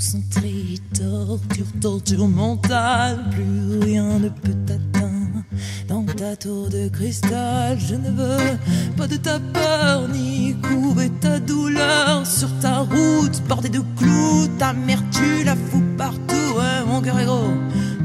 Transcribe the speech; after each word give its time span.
tout 0.00 0.06
centré, 0.06 0.78
torture, 0.94 1.66
torture 1.80 2.28
mentale, 2.28 3.18
plus 3.32 3.78
rien 3.80 4.18
ne 4.18 4.28
peut 4.28 4.54
t'atteindre. 4.66 5.44
Dans 5.88 6.04
ta 6.04 6.36
tour 6.36 6.70
de 6.70 6.88
cristal, 6.88 7.78
je 7.78 7.96
ne 7.96 8.10
veux 8.10 8.58
pas 8.96 9.06
de 9.06 9.16
ta 9.16 9.38
peur, 9.38 10.08
ni 10.08 10.54
couver 10.62 11.10
ta 11.20 11.38
douleur 11.38 12.26
sur 12.26 12.48
ta 12.60 12.78
route, 12.78 13.42
bordée 13.46 13.68
de 13.68 13.80
clous, 13.96 14.48
ta 14.58 14.72
mère 14.72 15.02
tu 15.12 15.44
la 15.44 15.54
fous 15.54 15.82
partout, 15.98 16.54
mon 16.86 17.02
cœur 17.02 17.18
est 17.18 17.26
gros, 17.26 17.52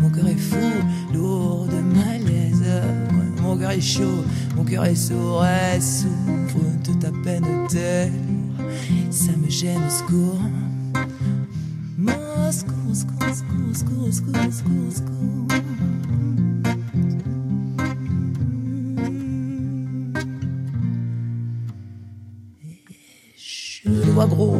mon 0.02 0.09
cœur 0.09 0.27
est 0.27 0.36
fou, 0.36 0.71
lourd 1.14 1.68
de 1.68 1.80
malaise, 1.98 2.64
mon 3.41 3.57
cœur 3.57 3.71
est 3.71 3.80
chaud, 3.80 4.26
mon 4.57 4.66
cœur 4.66 4.85
est 4.85 4.96
sourd, 4.96 5.46
souffre 5.80 6.59
de 6.84 6.99
ta 6.99 7.12
peine 7.23 7.68
telle, 7.70 8.12
ça 9.09 9.32
me 9.38 9.49
gêne 9.49 9.82
au 9.88 9.90
secours. 9.90 10.41
Je 23.85 24.12
vois 24.12 24.25
gros 24.25 24.57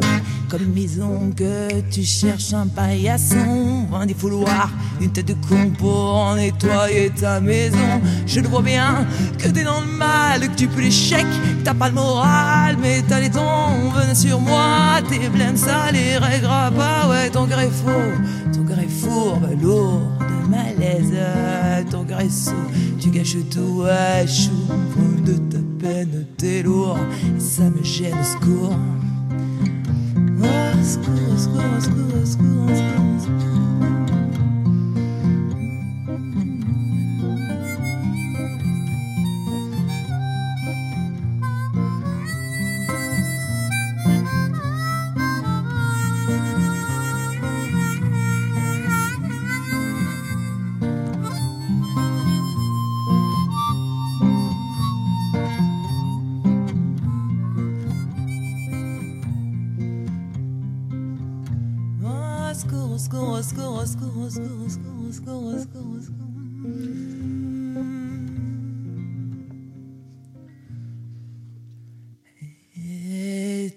comme 0.48 0.72
maison 0.72 1.32
que 1.36 1.80
tu 1.90 2.04
cherches 2.04 2.52
un 2.52 2.68
paillasson, 2.68 3.88
un 3.92 4.06
défouloir, 4.06 4.70
une 5.00 5.10
tête 5.10 5.26
de 5.26 5.34
con 5.48 5.70
pour 5.76 6.32
nettoyer 6.36 7.10
ta 7.10 7.40
maison. 7.40 8.00
Je 8.24 8.38
le 8.38 8.48
vois 8.48 8.62
bien 8.62 9.04
que 9.36 9.48
t'es 9.48 9.64
dans 9.64 9.80
le 9.80 9.86
mal, 9.86 10.40
que 10.48 10.54
tu 10.54 10.68
peux 10.68 10.82
l'échec, 10.82 11.26
que 11.58 11.64
t'as 11.64 11.74
pas 11.74 11.88
le 11.88 11.94
moral, 11.94 12.76
mais 12.80 13.02
t'as 13.08 13.18
les 13.18 13.30
tons, 13.30 13.90
venez 13.96 14.14
sur 14.14 14.40
moi, 14.40 15.00
tes 15.08 15.28
blêmes 15.28 15.56
sales 15.56 15.96
et 15.96 16.18
règles 16.18 16.46
pas, 16.46 17.08
ouais, 17.08 17.28
ton 17.28 17.48
faux, 17.48 18.52
ton 18.52 18.78
est 18.78 18.88
fourbe, 18.88 19.48
lourd 19.60 20.02
de 20.20 20.48
malaise, 20.48 21.12
ton 21.90 22.06
sourd, 22.30 22.54
tu 23.00 23.10
gâches 23.10 23.36
tout, 23.50 23.82
ouais, 23.82 24.24
chou, 24.28 24.52
de 25.24 25.32
ta 25.32 25.58
peine, 25.80 26.26
t'es 26.36 26.62
lourd, 26.62 26.98
ça 27.40 27.64
me 27.64 27.82
gêne, 27.82 28.14
au 28.20 28.24
secours. 28.24 28.76
school, 30.86 31.36
school, 31.36 31.80
school, 31.80 32.26
school. 32.26 32.85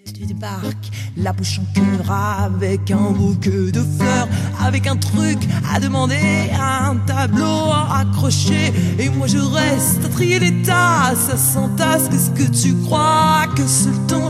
Tu 0.06 0.26
débarques, 0.26 0.92
la 1.18 1.34
bouche 1.34 1.60
en 1.60 1.74
cœur 1.74 2.12
avec 2.12 2.92
un 2.92 3.12
bouquet 3.12 3.72
de 3.72 3.84
fleurs, 3.98 4.28
avec 4.62 4.88
un 4.88 4.96
truc 4.96 5.38
à 5.74 5.80
demander, 5.80 6.50
un 6.60 6.96
tableau 7.06 7.72
à 7.72 8.00
accrocher. 8.00 8.74
Et 8.98 9.10
moi 9.10 9.28
je 9.28 9.38
reste 9.38 10.06
à 10.06 10.10
trier 10.10 10.40
les 10.40 10.62
tasses, 10.62 11.30
à 11.30 11.38
s'entasse. 11.38 12.10
Qu'est-ce 12.10 12.32
que 12.32 12.50
tu 12.52 12.74
crois 12.84 13.46
que 13.56 13.66
seul 13.66 13.94
ton 14.08 14.29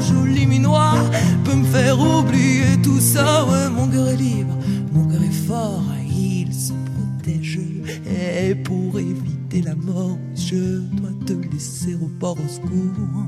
la 9.62 9.76
mort, 9.76 10.18
je 10.36 10.80
dois 10.96 11.12
te 11.26 11.34
laisser 11.34 11.96
au 11.96 12.08
bord 12.20 12.38
au 12.44 12.48
secours. 12.48 13.26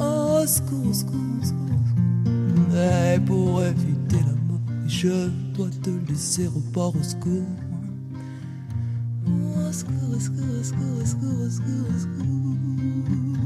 Au 0.00 0.46
secours, 0.46 0.88
au 0.88 0.92
secours, 0.92 1.20
au 1.40 1.44
secours. 1.44 2.76
Et 2.76 3.20
pour 3.20 3.62
éviter 3.62 4.16
la 4.16 4.34
mort, 4.48 4.60
je 4.86 5.28
dois 5.54 5.70
te 5.82 5.90
laisser 6.08 6.48
au 6.48 6.60
secours. 7.02 7.46
Au 9.26 9.72
secours, 9.72 10.16
au 10.16 10.20
secours, 10.20 10.44
au 10.60 10.64
secours, 10.64 11.00
au 11.00 11.04
secours, 11.04 11.40
au 11.40 11.50
secours, 11.50 11.86
au 11.86 11.98
secours. 11.98 13.43